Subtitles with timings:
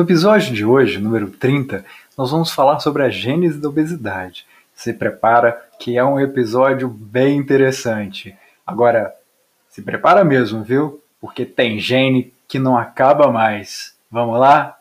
[0.00, 1.84] No episódio de hoje, número 30,
[2.16, 4.46] nós vamos falar sobre a gênese da obesidade.
[4.74, 8.34] Se prepara que é um episódio bem interessante.
[8.66, 9.14] Agora,
[9.68, 11.04] se prepara mesmo, viu?
[11.20, 13.94] Porque tem gene que não acaba mais.
[14.10, 14.80] Vamos lá?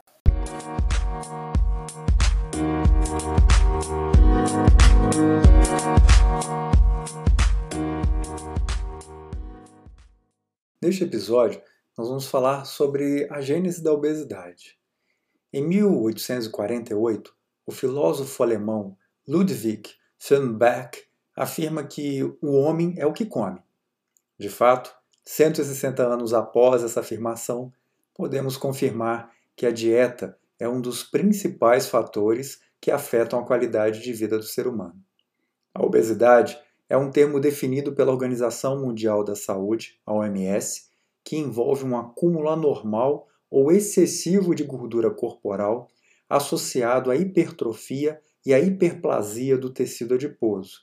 [10.81, 11.61] Neste episódio,
[11.97, 14.78] nós vamos falar sobre a gênese da obesidade.
[15.51, 17.33] Em 1848,
[17.65, 18.95] o filósofo alemão
[19.27, 19.89] Ludwig
[20.55, 23.59] Beck afirma que o homem é o que come.
[24.37, 24.93] De fato,
[25.25, 27.73] 160 anos após essa afirmação,
[28.13, 34.13] podemos confirmar que a dieta é um dos principais fatores que afetam a qualidade de
[34.13, 35.03] vida do ser humano.
[35.73, 40.89] A obesidade é um termo definido pela Organização Mundial da Saúde, a OMS,
[41.23, 45.87] que envolve um acúmulo anormal ou excessivo de gordura corporal
[46.29, 50.81] associado à hipertrofia e à hiperplasia do tecido adiposo,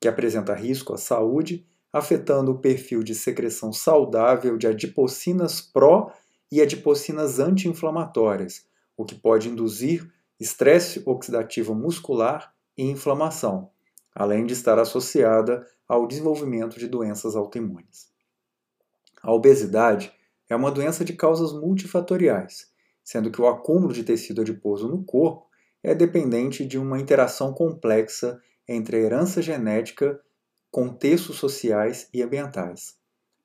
[0.00, 6.12] que apresenta risco à saúde, afetando o perfil de secreção saudável de adipocinas pró
[6.50, 8.66] e adipocinas anti-inflamatórias,
[8.96, 13.70] o que pode induzir estresse oxidativo muscular e inflamação,
[14.14, 18.08] além de estar associada ao desenvolvimento de doenças autoimunes.
[19.22, 20.12] A obesidade
[20.48, 22.68] é uma doença de causas multifatoriais,
[23.02, 25.46] sendo que o acúmulo de tecido adiposo no corpo
[25.82, 30.18] é dependente de uma interação complexa entre a herança genética,
[30.70, 32.96] contextos sociais e ambientais.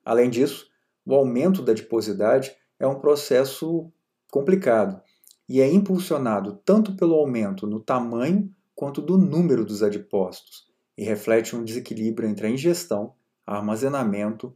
[0.04, 0.68] Além disso,
[1.06, 3.92] o aumento da adiposidade é um processo
[4.32, 5.02] complicado
[5.48, 11.56] e é impulsionado tanto pelo aumento no tamanho quanto do número dos adipócitos e reflete
[11.56, 13.14] um desequilíbrio entre a ingestão,
[13.46, 14.56] armazenamento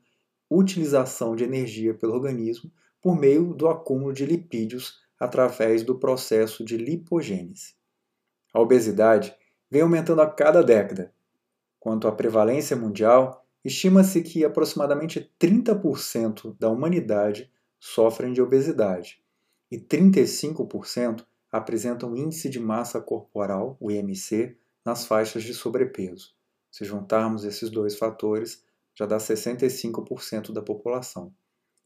[0.55, 6.77] utilização de energia pelo organismo por meio do acúmulo de lipídios através do processo de
[6.77, 7.75] lipogênese.
[8.53, 9.35] A obesidade
[9.69, 11.13] vem aumentando a cada década.
[11.79, 19.21] Quanto à prevalência mundial, estima-se que aproximadamente 30% da humanidade sofrem de obesidade
[19.71, 26.35] e 35% apresentam índice de massa corporal, o IMC, nas faixas de sobrepeso.
[26.71, 28.63] Se juntarmos esses dois fatores,
[28.95, 31.33] já dá 65% da população.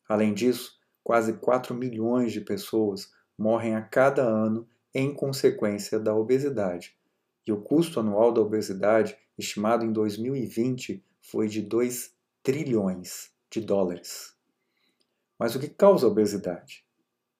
[0.07, 6.97] Além disso, quase 4 milhões de pessoas morrem a cada ano em consequência da obesidade.
[7.45, 12.13] E o custo anual da obesidade, estimado em 2020, foi de 2
[12.43, 14.35] trilhões de dólares.
[15.39, 16.85] Mas o que causa a obesidade?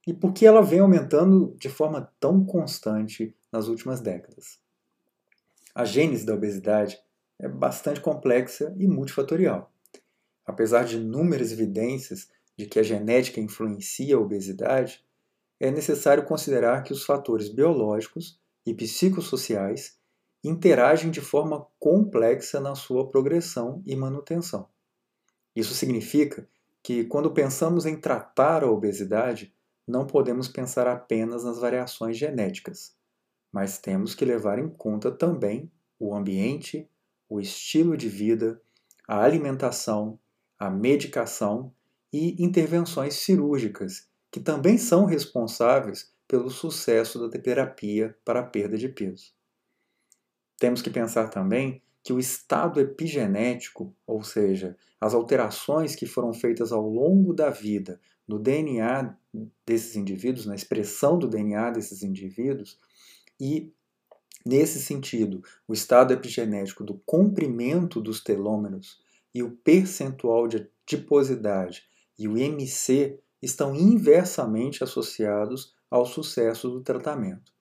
[0.06, 4.59] E por que ela vem aumentando de forma tão constante nas últimas décadas?
[5.75, 6.97] A gênese da obesidade
[7.39, 9.71] é bastante complexa e multifatorial.
[10.45, 15.05] Apesar de inúmeras evidências de que a genética influencia a obesidade,
[15.59, 19.97] é necessário considerar que os fatores biológicos e psicossociais
[20.43, 24.69] interagem de forma complexa na sua progressão e manutenção.
[25.55, 26.47] Isso significa
[26.83, 29.53] que, quando pensamos em tratar a obesidade,
[29.87, 32.95] não podemos pensar apenas nas variações genéticas,
[33.51, 36.89] mas temos que levar em conta também o ambiente,
[37.29, 38.61] o estilo de vida,
[39.07, 40.19] a alimentação,
[40.57, 41.73] a medicação
[42.11, 48.89] e intervenções cirúrgicas, que também são responsáveis pelo sucesso da terapia para a perda de
[48.89, 49.33] peso.
[50.59, 56.71] Temos que pensar também que o estado epigenético, ou seja, as alterações que foram feitas
[56.71, 59.15] ao longo da vida no DNA
[59.65, 62.79] desses indivíduos, na expressão do DNA desses indivíduos,
[63.39, 63.71] e
[64.49, 68.97] Nesse sentido, o estado epigenético do comprimento dos telômeros
[69.35, 71.83] e o percentual de adiposidade
[72.17, 77.51] e o MC estão inversamente associados ao sucesso do tratamento.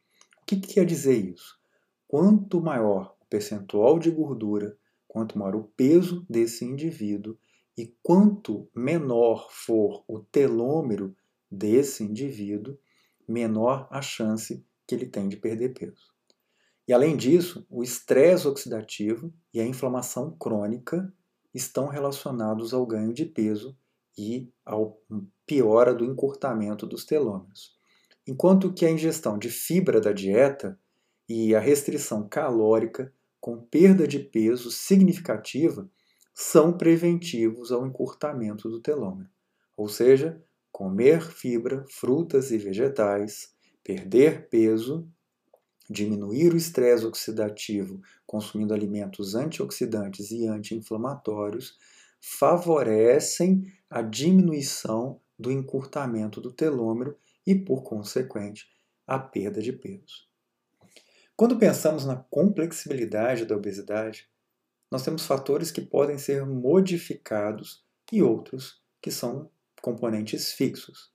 [0.41, 1.59] O que, que quer dizer isso?
[2.07, 7.37] Quanto maior o percentual de gordura, quanto maior o peso desse indivíduo
[7.77, 11.17] e quanto menor for o telômero
[11.51, 12.79] desse indivíduo,
[13.27, 16.15] menor a chance que ele tem de perder peso.
[16.87, 21.13] E além disso, o estresse oxidativo e a inflamação crônica
[21.53, 23.77] estão relacionados ao ganho de peso
[24.17, 25.01] e ao
[25.47, 27.75] piora do encurtamento dos telômeros.
[28.27, 30.79] Enquanto que a ingestão de fibra da dieta
[31.29, 35.89] e a restrição calórica com perda de peso significativa
[36.35, 39.29] são preventivos ao encurtamento do telômero.
[39.77, 45.09] Ou seja, comer fibra, frutas e vegetais, perder peso
[45.89, 51.79] diminuir o estresse oxidativo consumindo alimentos antioxidantes e anti-inflamatórios
[52.21, 57.17] favorecem a diminuição do encurtamento do telômero
[57.47, 58.67] e, por consequente,
[59.07, 60.27] à perda de peso.
[61.37, 64.29] Quando pensamos na complexibilidade da obesidade,
[64.91, 69.51] nós temos fatores que podem ser modificados e outros que são
[69.83, 71.13] componentes fixos.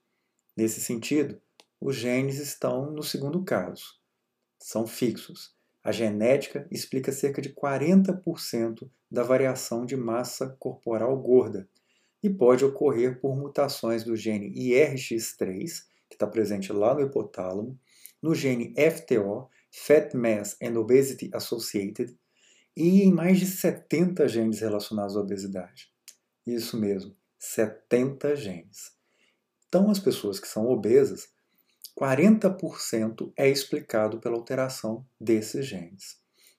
[0.56, 1.40] Nesse sentido,
[1.80, 4.01] os genes estão no segundo caso.
[4.62, 5.52] São fixos.
[5.82, 11.68] A genética explica cerca de 40% da variação de massa corporal gorda
[12.22, 17.76] e pode ocorrer por mutações do gene IRX3, que está presente lá no hipotálamo,
[18.22, 22.16] no gene FTO, Fat Mass and Obesity Associated,
[22.76, 25.90] e em mais de 70 genes relacionados à obesidade.
[26.46, 28.92] Isso mesmo, 70 genes.
[29.66, 31.31] Então, as pessoas que são obesas,
[31.98, 36.16] 40% é explicado pela alteração desses genes,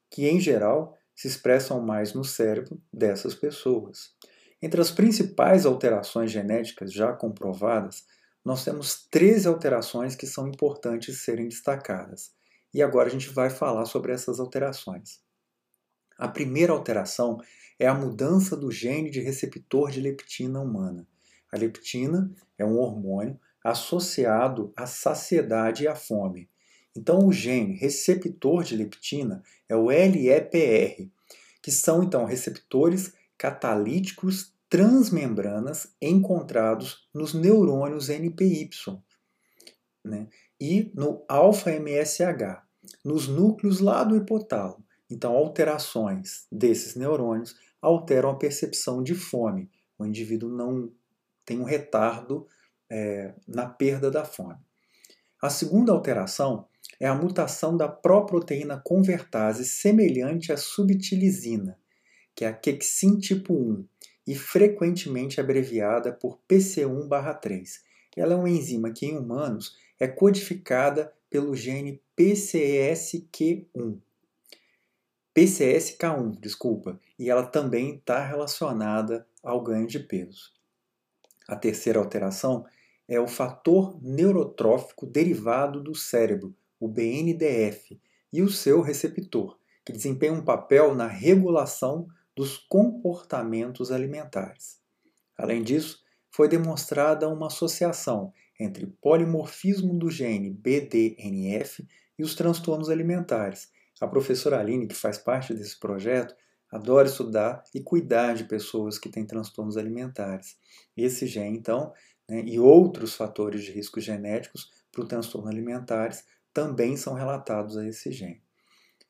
[0.09, 4.13] que em geral se expressam mais no cérebro dessas pessoas.
[4.62, 8.06] Entre as principais alterações genéticas já comprovadas,
[8.44, 12.31] nós temos 13 alterações que são importantes serem destacadas.
[12.74, 15.21] E agora a gente vai falar sobre essas alterações.
[16.18, 17.39] A primeira alteração
[17.80, 21.07] é a mudança do gene de receptor de leptina humana.
[21.51, 26.50] A leptina é um hormônio associado à saciedade e à fome.
[26.95, 31.10] Então, o gene receptor de leptina é o LEPR,
[31.62, 38.69] que são então receptores catalíticos transmembranas encontrados nos neurônios NPY
[40.04, 40.27] né?
[40.59, 42.62] e no alfa-MSH,
[43.04, 44.83] nos núcleos lá do hipotálamo.
[45.09, 49.69] Então, alterações desses neurônios alteram a percepção de fome.
[49.98, 50.92] O indivíduo não
[51.45, 52.48] tem um retardo
[52.89, 54.57] é, na perda da fome.
[55.41, 56.68] A segunda alteração
[57.00, 61.77] é a mutação da proproteína convertase semelhante à subtilizina,
[62.35, 63.85] que é a quexin tipo 1,
[64.25, 67.81] e frequentemente abreviada por PC1-3.
[68.15, 73.97] Ela é uma enzima que em humanos é codificada pelo gene PCSK1.
[75.35, 80.53] PCSK1, desculpa, e ela também está relacionada ao ganho de peso.
[81.48, 82.66] A terceira alteração
[83.07, 88.00] é o fator neurotrófico derivado do cérebro, o BNDF,
[88.31, 94.81] e o seu receptor, que desempenha um papel na regulação dos comportamentos alimentares.
[95.38, 101.88] Além disso, foi demonstrada uma associação entre polimorfismo do gene BDNF
[102.18, 103.72] e os transtornos alimentares.
[104.01, 106.36] A professora Aline, que faz parte desse projeto,
[106.74, 110.58] adora estudar e cuidar de pessoas que têm transtornos alimentares.
[110.98, 111.94] Esse gene, então,
[112.28, 117.88] né, e outros fatores de risco genéticos para o transtorno alimentares também são relatados a
[117.88, 118.42] esse gene.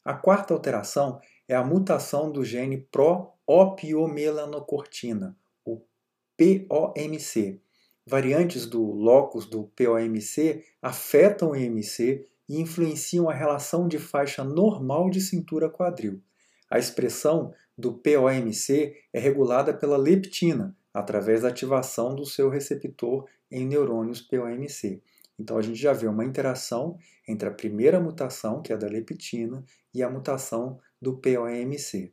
[0.04, 5.34] A quarta alteração é a mutação do gene pro-opiomelanocortina,
[5.64, 5.82] o
[6.38, 7.62] POMC.
[8.06, 15.10] Variantes do locus do POMC afetam o IMC e influenciam a relação de faixa normal
[15.10, 16.22] de cintura-quadril.
[16.74, 23.64] A expressão do POMC é regulada pela leptina, através da ativação do seu receptor em
[23.64, 25.00] neurônios POMC.
[25.38, 26.98] Então a gente já vê uma interação
[27.28, 32.12] entre a primeira mutação, que é a da leptina, e a mutação do POMC.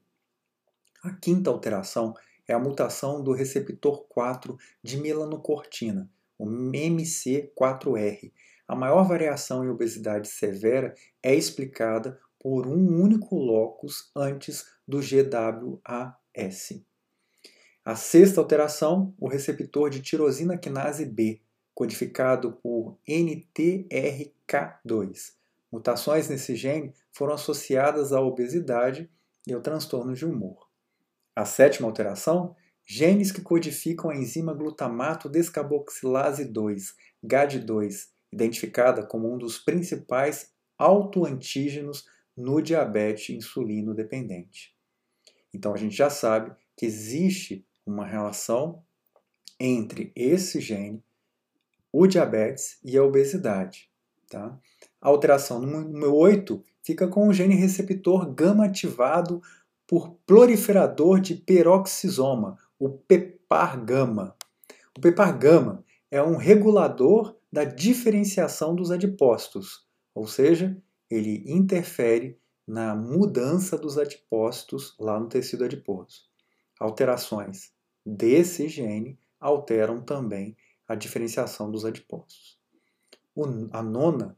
[1.04, 2.12] A quinta alteração
[2.46, 8.30] é a mutação do receptor 4 de melanocortina, o MC4R.
[8.68, 16.82] A maior variação em obesidade severa é explicada por um único locus antes do GWAS.
[17.85, 21.43] A sexta alteração, o receptor de tirosina quinase B,
[21.75, 25.35] codificado por NTRK2.
[25.70, 29.09] Mutações nesse gene foram associadas à obesidade
[29.47, 30.67] e ao transtorno de humor.
[31.37, 32.56] A sétima alteração,
[32.87, 36.94] genes que codificam a enzima glutamato descarboxilase 2,
[37.25, 42.06] GAD2, identificada como um dos principais autoantígenos
[42.41, 44.75] no diabetes insulino dependente.
[45.53, 48.82] Então a gente já sabe que existe uma relação
[49.59, 51.05] entre esse gene,
[51.93, 53.91] o diabetes e a obesidade.
[54.29, 54.59] Tá?
[55.01, 59.43] A alteração número 8 fica com o gene receptor gama ativado
[59.87, 64.37] por proliferador de peroxisoma, o PEPAR-gama.
[64.97, 73.76] O PEPAR-gama é um regulador da diferenciação dos adipócitos, ou seja, ele interfere na mudança
[73.76, 76.22] dos adipócitos lá no tecido adiposo.
[76.79, 77.72] Alterações
[78.06, 82.58] desse gene alteram também a diferenciação dos adipócitos.
[83.34, 84.36] O, a nona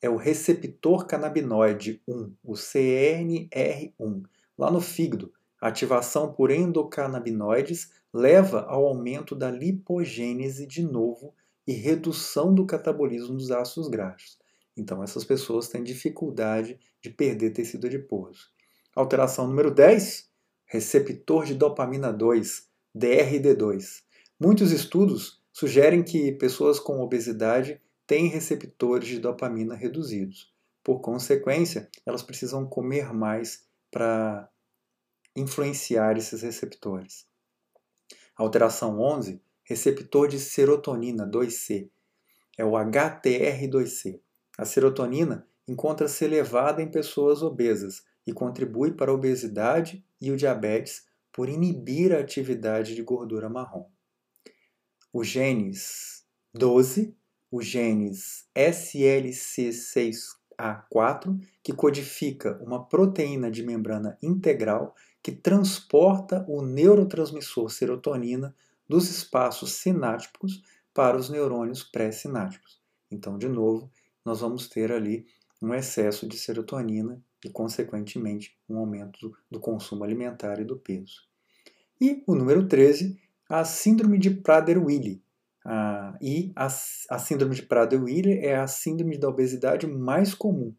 [0.00, 4.22] é o receptor canabinoide 1, o CNR1.
[4.58, 11.34] Lá no fígado, a ativação por endocannabinoides leva ao aumento da lipogênese de novo
[11.66, 14.41] e redução do catabolismo dos ácidos graxos.
[14.76, 18.50] Então, essas pessoas têm dificuldade de perder tecido adiposo.
[18.94, 20.30] Alteração número 10,
[20.66, 24.02] receptor de dopamina 2, DRD2.
[24.38, 30.52] Muitos estudos sugerem que pessoas com obesidade têm receptores de dopamina reduzidos.
[30.82, 34.50] Por consequência, elas precisam comer mais para
[35.36, 37.26] influenciar esses receptores.
[38.36, 41.90] Alteração 11, receptor de serotonina 2C,
[42.56, 44.20] é o HTR2C.
[44.62, 51.04] A serotonina encontra-se elevada em pessoas obesas e contribui para a obesidade e o diabetes
[51.32, 53.88] por inibir a atividade de gordura marrom.
[55.12, 57.12] Os genes 12,
[57.50, 68.54] os genes SLC6A4, que codifica uma proteína de membrana integral que transporta o neurotransmissor serotonina
[68.88, 70.62] dos espaços sinápticos
[70.94, 72.80] para os neurônios pré-sinápticos.
[73.10, 73.90] Então, de novo,
[74.24, 75.26] nós vamos ter ali
[75.60, 81.22] um excesso de serotonina e, consequentemente, um aumento do consumo alimentar e do peso.
[82.00, 85.22] E o número 13, a síndrome de Prader-Willi.
[85.64, 90.74] Ah, e a, a síndrome de Prader-Willi é a síndrome da obesidade mais comum,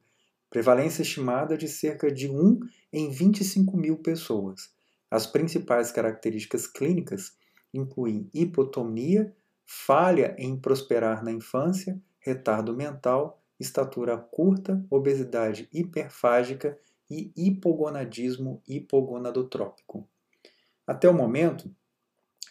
[0.50, 2.60] prevalência estimada de cerca de 1
[2.92, 4.74] em 25 mil pessoas.
[5.10, 7.38] As principais características clínicas
[7.74, 9.34] incluem hipotonia,
[9.66, 20.08] falha em prosperar na infância, retardo mental, estatura curta, obesidade hiperfágica e hipogonadismo hipogonadotrópico.
[20.88, 21.70] Até o momento,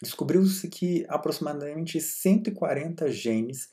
[0.00, 3.72] descobriu-se que aproximadamente 140 genes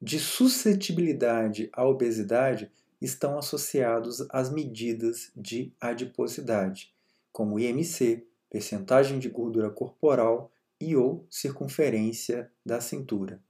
[0.00, 6.94] de suscetibilidade à obesidade estão associados às medidas de adiposidade,
[7.32, 10.50] como IMC, percentagem de gordura corporal
[10.80, 13.42] e ou circunferência da cintura.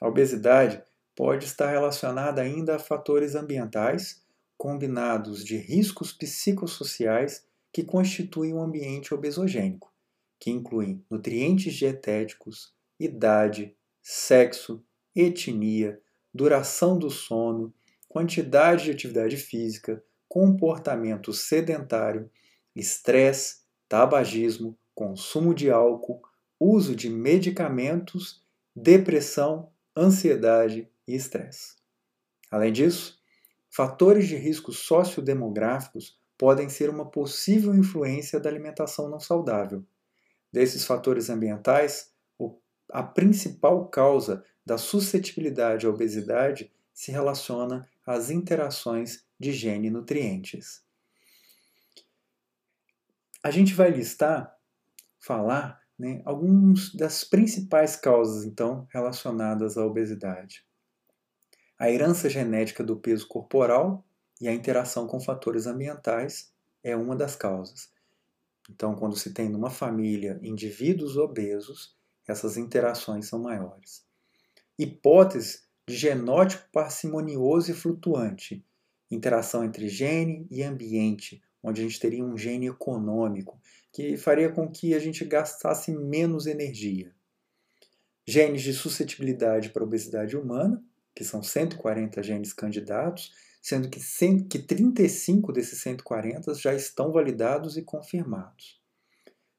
[0.00, 0.82] A obesidade
[1.14, 4.22] pode estar relacionada ainda a fatores ambientais,
[4.56, 9.92] combinados de riscos psicossociais que constituem um ambiente obesogênico,
[10.38, 16.00] que incluem nutrientes dietéticos, idade, sexo, etnia,
[16.32, 17.72] duração do sono,
[18.08, 22.30] quantidade de atividade física, comportamento sedentário,
[22.74, 26.22] estresse, tabagismo, consumo de álcool,
[26.58, 28.42] uso de medicamentos,
[28.74, 31.76] depressão, ansiedade e estresse.
[32.50, 33.18] Além disso,
[33.70, 39.84] fatores de risco sociodemográficos podem ser uma possível influência da alimentação não saudável.
[40.52, 42.12] Desses fatores ambientais,
[42.90, 50.84] a principal causa da suscetibilidade à obesidade se relaciona às interações de gene e nutrientes.
[53.42, 54.56] A gente vai listar,
[55.18, 60.64] falar né, algumas das principais causas, então, relacionadas à obesidade.
[61.78, 64.04] A herança genética do peso corporal
[64.40, 66.52] e a interação com fatores ambientais
[66.82, 67.90] é uma das causas.
[68.70, 74.04] Então, quando se tem numa família indivíduos obesos, essas interações são maiores.
[74.78, 78.64] Hipótese de genótipo parcimonioso e flutuante,
[79.10, 83.60] interação entre gene e ambiente, onde a gente teria um gene econômico,
[83.92, 87.14] que faria com que a gente gastasse menos energia.
[88.26, 90.82] Genes de suscetibilidade para obesidade humana,
[91.14, 97.76] que são 140 genes candidatos, sendo que, 100, que 35 desses 140 já estão validados
[97.76, 98.80] e confirmados.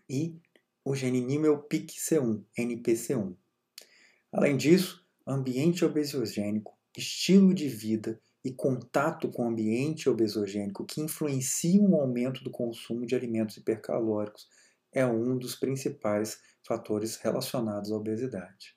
[0.09, 0.38] e
[0.84, 3.36] o gene NIMEL-PIC-C1, NPC1.
[4.32, 12.00] Além disso, ambiente obesogênico, estilo de vida e contato com ambiente obesogênico que influenciam o
[12.00, 14.48] aumento do consumo de alimentos hipercalóricos
[14.92, 18.76] é um dos principais fatores relacionados à obesidade.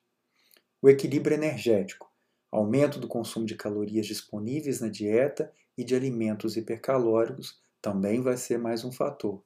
[0.80, 2.08] O equilíbrio energético,
[2.50, 8.58] aumento do consumo de calorias disponíveis na dieta e de alimentos hipercalóricos também vai ser
[8.58, 9.42] mais um fator.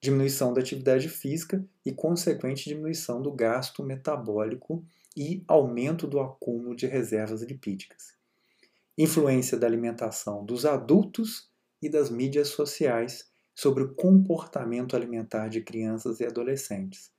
[0.00, 4.84] Diminuição da atividade física e consequente diminuição do gasto metabólico
[5.16, 8.14] e aumento do acúmulo de reservas lipídicas.
[8.98, 11.50] Influência da alimentação dos adultos
[11.80, 17.10] e das mídias sociais sobre o comportamento alimentar de crianças e adolescentes.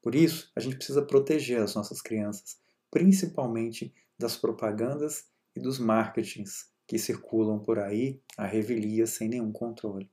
[0.00, 2.58] Por isso, a gente precisa proteger as nossas crianças,
[2.90, 10.10] principalmente das propagandas e dos marketings que circulam por aí a revelia sem nenhum controle.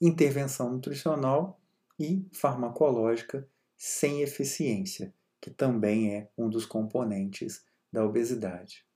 [0.00, 1.60] Intervenção nutricional
[1.98, 8.86] e farmacológica sem eficiência, que também é um dos componentes da obesidade.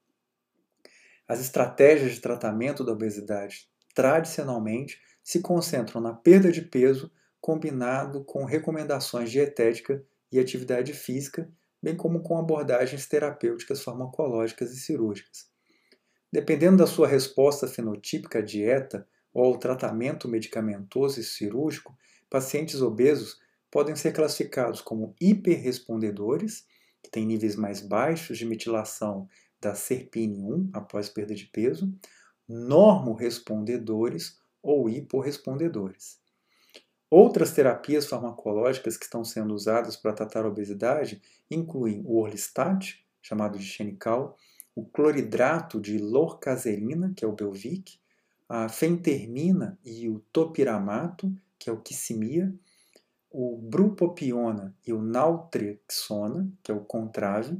[1.26, 8.44] As estratégias de tratamento da obesidade tradicionalmente se concentram na perda de peso combinado com
[8.44, 11.50] recomendações dietética e atividade física,
[11.82, 15.50] bem como com abordagens terapêuticas farmacológicas e cirúrgicas.
[16.32, 21.96] Dependendo da sua resposta fenotípica à dieta ou ao tratamento medicamentoso e cirúrgico,
[22.28, 26.66] pacientes obesos podem ser classificados como hiperrespondedores,
[27.02, 29.28] que têm níveis mais baixos de metilação
[29.60, 31.92] da SERPINE1 após perda de peso,
[32.48, 36.20] normorespondedores ou hiporrespondedores.
[37.10, 41.20] Outras terapias farmacológicas que estão sendo usadas para tratar a obesidade
[41.50, 44.36] incluem o orlistat, chamado de xenical,
[44.74, 48.00] o cloridrato de lorcaserina, que é o Belvic,
[48.54, 52.54] a fentermina e o topiramato, que é o quissimia,
[53.30, 57.58] o brupopiona e o naltrexona, que é o contrave,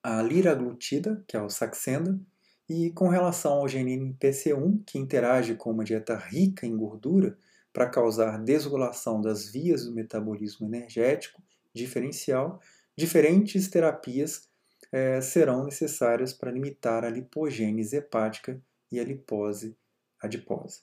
[0.00, 2.16] a liraglutida, que é o saxenda,
[2.68, 7.36] e com relação ao genine PC1, que interage com uma dieta rica em gordura
[7.72, 11.42] para causar desregulação das vias do metabolismo energético
[11.74, 12.60] diferencial,
[12.96, 14.48] diferentes terapias
[14.92, 18.62] eh, serão necessárias para limitar a lipogênese hepática
[18.92, 19.76] e a lipose
[20.20, 20.80] adiposa.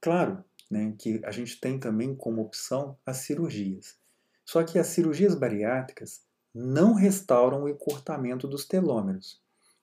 [0.00, 3.98] Claro né, que a gente tem também como opção as cirurgias.
[4.44, 6.22] Só que as cirurgias bariátricas
[6.54, 9.40] não restauram o encurtamento dos telômeros.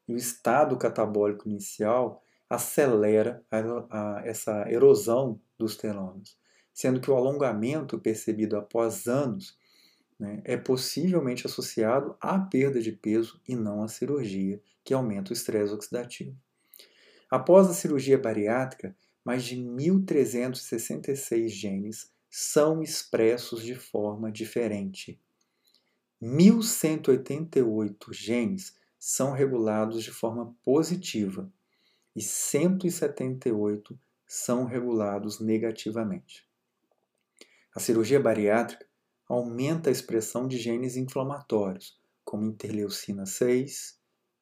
[0.08, 6.38] E o estado catabólico inicial acelera a, a, essa erosão dos telômeros,
[6.74, 9.58] sendo que o alongamento percebido após anos
[10.18, 15.34] né, é possivelmente associado à perda de peso e não à cirurgia, que aumenta o
[15.34, 16.38] estresse oxidativo.
[17.30, 25.20] Após a cirurgia bariátrica, mais de 1.366 genes são expressos de forma diferente.
[26.22, 31.52] 1.188 genes são regulados de forma positiva
[32.16, 36.48] e 178 são regulados negativamente.
[37.76, 38.88] A cirurgia bariátrica
[39.28, 44.00] aumenta a expressão de genes inflamatórios, como interleucina 6,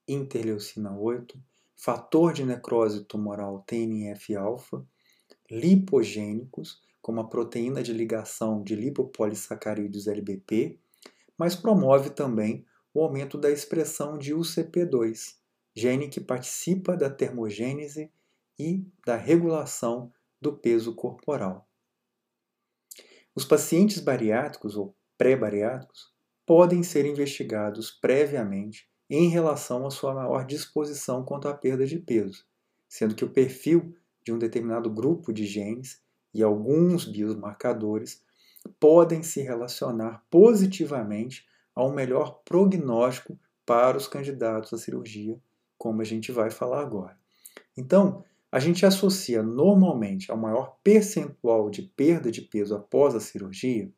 [0.08, 1.38] interleucina 8,
[1.76, 4.86] fator de necrose tumoral TNF-alfa,
[5.50, 10.80] lipogênicos, como a proteína de ligação de lipopolissacarídeos LBP,
[11.38, 15.36] mas promove também o aumento da expressão de UCP2,
[15.76, 18.12] gene que participa da termogênese
[18.58, 20.12] e da regulação
[20.42, 21.68] do peso corporal.
[23.36, 26.14] Os pacientes bariátricos ou pré-bariátricos
[26.46, 32.46] podem ser investigados previamente em relação à sua maior disposição quanto à perda de peso,
[32.88, 36.02] sendo que o perfil de um determinado grupo de genes
[36.34, 38.24] e alguns biomarcadores
[38.80, 45.40] podem se relacionar positivamente a um melhor prognóstico para os candidatos à cirurgia,
[45.78, 47.18] como a gente vai falar agora.
[47.78, 53.92] Então, a gente associa normalmente ao maior percentual de perda de peso após a cirurgia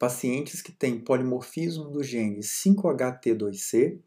[0.00, 4.00] pacientes que têm polimorfismo do gene 5HT2C,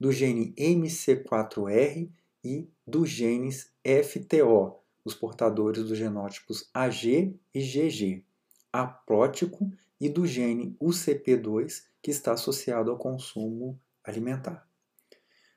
[0.00, 2.10] do gene MC4R
[2.42, 8.24] e dos genes FTO, os portadores dos genótipos AG e GG
[8.72, 14.66] aprótico e do gene UCP2, que está associado ao consumo alimentar.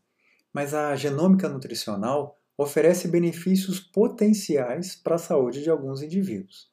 [0.53, 6.71] mas a genômica nutricional oferece benefícios potenciais para a saúde de alguns indivíduos.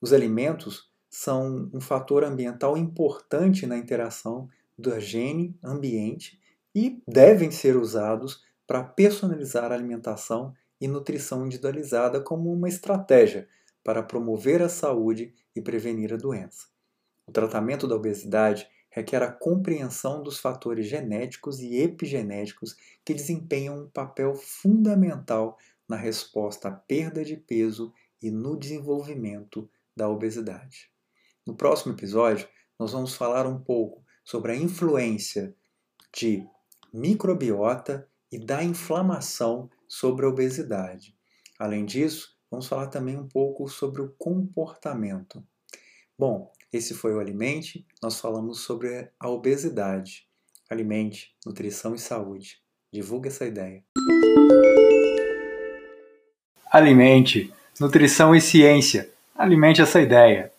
[0.00, 6.38] Os alimentos são um fator ambiental importante na interação do gene ambiente
[6.74, 13.48] e devem ser usados para personalizar a alimentação e nutrição individualizada como uma estratégia
[13.82, 16.66] para promover a saúde e prevenir a doença.
[17.26, 23.88] O tratamento da obesidade requer a compreensão dos fatores genéticos e epigenéticos que desempenham um
[23.88, 25.56] papel fundamental
[25.88, 27.90] na resposta à perda de peso
[28.22, 30.94] e no desenvolvimento da obesidade.
[31.46, 35.54] No próximo episódio, nós vamos falar um pouco sobre a influência
[36.12, 36.44] de
[36.92, 41.14] microbiota e da inflamação sobre a obesidade.
[41.56, 45.40] Além disso, vamos falar também um pouco sobre o comportamento.
[46.18, 47.86] Bom, esse foi o Alimente.
[48.02, 50.26] Nós falamos sobre a obesidade.
[50.68, 52.60] Alimente, nutrição e saúde.
[52.92, 53.84] Divulgue essa ideia.
[56.72, 59.08] Alimente, nutrição e ciência.
[59.32, 60.52] Alimente essa ideia.